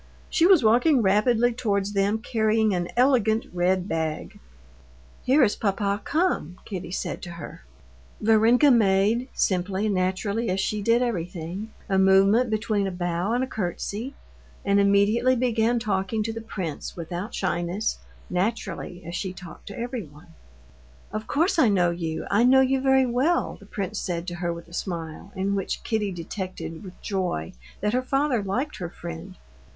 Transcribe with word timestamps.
She 0.31 0.47
was 0.47 0.63
walking 0.63 1.03
rapidly 1.03 1.53
towards 1.53 1.93
them 1.93 2.17
carrying 2.17 2.73
an 2.73 2.87
elegant 2.97 3.45
red 3.53 3.87
bag. 3.87 4.39
"Here 5.21 5.43
is 5.43 5.55
papa 5.55 6.01
come," 6.03 6.57
Kitty 6.65 6.89
said 6.89 7.21
to 7.21 7.29
her. 7.33 7.65
Varenka 8.19 8.71
made—simply 8.71 9.85
and 9.85 9.93
naturally 9.93 10.49
as 10.49 10.59
she 10.59 10.81
did 10.81 11.03
everything—a 11.03 11.99
movement 11.99 12.49
between 12.49 12.87
a 12.87 12.91
bow 12.91 13.33
and 13.33 13.43
a 13.43 13.47
curtsey, 13.47 14.15
and 14.65 14.79
immediately 14.79 15.35
began 15.35 15.77
talking 15.77 16.23
to 16.23 16.33
the 16.33 16.41
prince, 16.41 16.97
without 16.97 17.35
shyness, 17.35 17.99
naturally, 18.27 19.03
as 19.05 19.13
she 19.13 19.33
talked 19.33 19.67
to 19.67 19.77
everyone. 19.77 20.33
"Of 21.11 21.27
course 21.27 21.59
I 21.59 21.69
know 21.69 21.91
you; 21.91 22.25
I 22.31 22.43
know 22.43 22.61
you 22.61 22.81
very 22.81 23.05
well," 23.05 23.55
the 23.59 23.67
prince 23.67 23.99
said 23.99 24.25
to 24.29 24.35
her 24.37 24.51
with 24.51 24.67
a 24.67 24.73
smile, 24.73 25.31
in 25.35 25.53
which 25.53 25.83
Kitty 25.83 26.11
detected 26.11 26.83
with 26.83 26.99
joy 27.03 27.53
that 27.81 27.93
her 27.93 28.01
father 28.01 28.41
liked 28.41 28.77
her 28.77 28.89
friend. 28.89 29.35